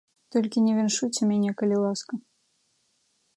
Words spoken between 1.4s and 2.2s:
калі ласка.